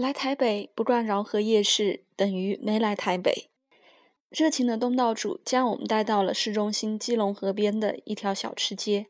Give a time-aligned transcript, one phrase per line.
[0.00, 3.50] 来台北不逛饶河夜市，等于没来台北。
[4.30, 9.08] 热情的东道主将我们带到了市中心基隆河边的一条小吃街。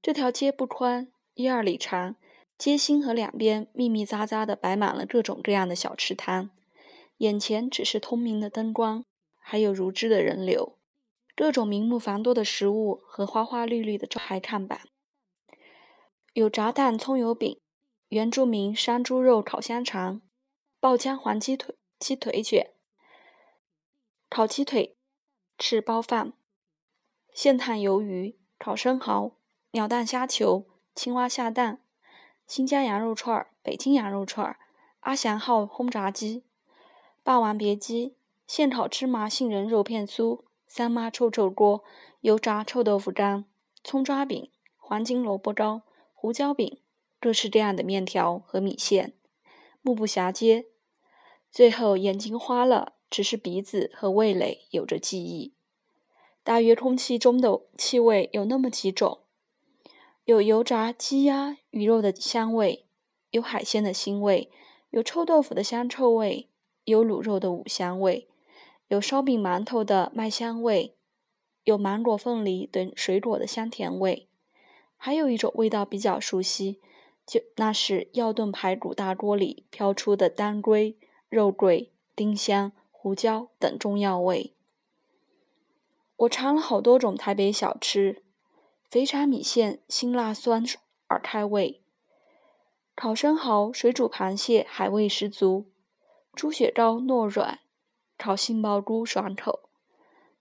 [0.00, 2.16] 这条街不宽，一二里长，
[2.56, 6.48] 街心和两边密密匝匝地摆满了各种各样的小吃摊。
[7.18, 9.04] 眼前只是通明的灯光，
[9.38, 10.78] 还有如织的人流，
[11.36, 14.80] 各种名目繁多的食物和花花绿绿的招牌看板。
[16.32, 17.60] 有炸蛋葱油饼、
[18.12, 20.20] 原住民山猪肉烤香肠、
[20.78, 22.74] 爆浆黄鸡腿、鸡腿卷。
[24.28, 24.98] 烤鸡腿、
[25.56, 26.34] 翅包饭、
[27.32, 29.38] 现烫鱿鱼、烤生蚝、
[29.70, 31.80] 鸟蛋虾球、青蛙下蛋、
[32.46, 34.58] 新疆羊肉串、北京羊肉串、
[35.00, 36.44] 阿祥号轰炸机、
[37.22, 41.82] 霸王别姬、现烤芝麻杏仁肉片酥、三妈臭臭锅、
[42.20, 43.46] 油炸臭豆腐干、
[43.82, 46.81] 葱抓饼、黄金萝卜糕、胡椒饼、
[47.22, 49.14] 各式各样的面条和米线，
[49.80, 50.66] 目不暇接。
[51.50, 52.94] 最后眼睛花了。
[53.12, 55.52] 只是鼻子和味蕾有着记忆。
[56.42, 59.18] 大约空气中的气味有那么几种：
[60.24, 62.86] 有油炸鸡鸭鱼肉的香味，
[63.28, 64.50] 有海鲜的腥味，
[64.88, 66.48] 有臭豆腐的香臭味，
[66.84, 68.26] 有卤肉的五香味，
[68.88, 70.96] 有烧饼馒头的麦香味，
[71.64, 74.26] 有芒果凤梨等水果的香甜味。
[74.96, 76.80] 还有一种味道比较熟悉，
[77.26, 80.96] 就那是药炖排骨大锅里飘出的当归、
[81.28, 82.72] 肉桂、丁香。
[83.04, 84.54] 胡椒等中药味。
[86.18, 88.22] 我尝了好多种台北小吃：
[88.88, 90.64] 肥肠米线辛辣酸
[91.08, 91.82] 而开胃，
[92.94, 95.66] 烤生蚝、水煮螃蟹海味十足，
[96.32, 97.58] 猪血糕糯软，
[98.16, 99.68] 烤杏鲍菇爽口。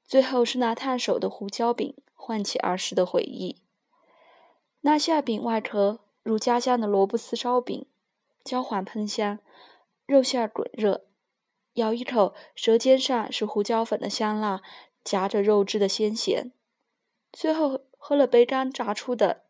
[0.06, 3.58] 最后是那烫手的胡椒饼，唤起儿时的回忆。
[4.82, 7.86] 那馅饼外壳如家乡的萝卜丝烧饼，
[8.44, 9.40] 焦黄喷香，
[10.06, 11.06] 肉馅滚热。
[11.76, 14.62] 咬一口，舌尖上是胡椒粉的香辣，
[15.04, 16.52] 夹着肉汁的鲜咸。
[17.32, 19.44] 最后喝了杯刚榨出的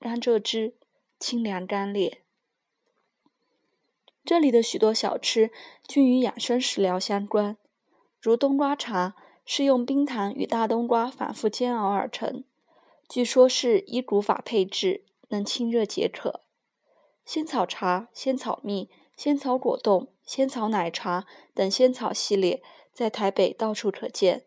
[0.00, 0.74] 甘蔗汁，
[1.20, 2.18] 清凉干冽。
[4.24, 5.52] 这里的许多小吃
[5.86, 7.56] 均与养生食疗相关，
[8.20, 9.14] 如冬瓜茶
[9.46, 12.42] 是用冰糖与大冬瓜反复煎熬而成，
[13.08, 15.04] 据说是依古法配制，
[15.34, 16.42] 能清热解渴。
[17.24, 18.88] 仙草茶、仙草蜜。
[19.16, 21.24] 仙草果冻、仙草奶茶
[21.54, 22.60] 等仙草系列
[22.92, 24.46] 在台北到处可见。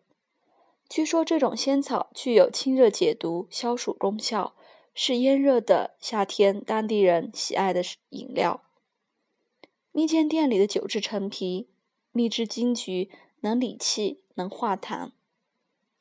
[0.90, 4.54] 据说这种仙草具有清热解毒、消暑功效，
[4.92, 8.62] 是炎热的夏天当地人喜爱的饮料。
[9.90, 11.70] 蜜饯店里的九制陈皮、
[12.12, 13.08] 蜜汁金桔
[13.40, 15.12] 能理气、能化痰；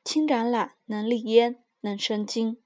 [0.04, 2.58] 青橄榄能利咽、能生津。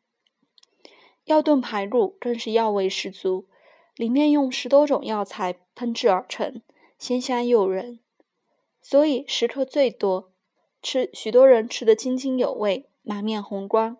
[1.31, 3.47] 药炖排骨更是药味十足。
[3.96, 6.62] 里面用十多种药材烹制而成，
[6.97, 8.00] 鲜香诱人，
[8.81, 10.31] 所以食客最多，
[10.81, 13.97] 吃许多人吃得津津有味，满面红光。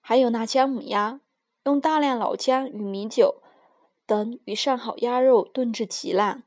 [0.00, 1.20] 还有那姜母鸭，
[1.64, 3.42] 用大量老姜与米酒
[4.06, 6.42] 等与上好鸭肉炖至极烂，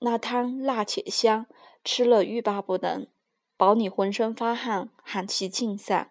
[0.00, 1.46] 那汤辣且香，
[1.84, 3.06] 吃了欲罢不能，
[3.56, 6.10] 保你浑身发汗，寒气尽散。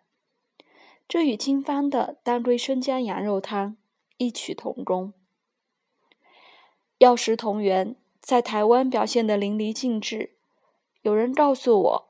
[1.07, 3.77] 这与经方的当归生姜羊肉汤
[4.17, 5.13] 异曲同工。
[6.97, 10.35] 药食同源，在台湾表现得淋漓尽致。
[11.03, 12.09] 有人告诉我，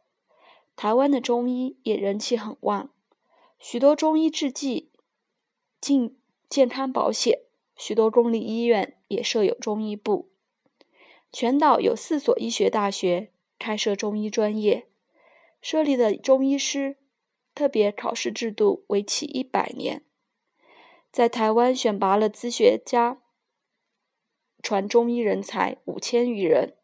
[0.76, 2.90] 台湾的中医也人气很旺，
[3.60, 4.90] 许多中医制剂
[5.80, 6.18] 进
[6.50, 7.42] 健康保险，
[7.76, 10.30] 许多公立医院也设有中医部。
[11.32, 14.88] 全岛有四所医学大学开设中医专业，
[15.62, 16.98] 设立的中医师
[17.58, 20.04] 特别考试制度为期一百年，
[21.12, 23.18] 在台湾选拔了资学家。
[24.62, 26.76] 传中医人才五千余人。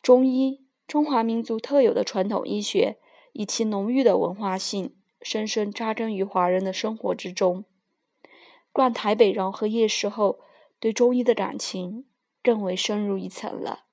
[0.00, 3.00] 中医，中华民族特有的传统医学，
[3.32, 7.64] 以其浓郁的文化性，深深扎根于华人的生活之中。
[8.70, 10.38] 逛台北饶河夜市后，
[10.78, 12.06] 对中医的感情
[12.44, 13.86] 更为深入一层了。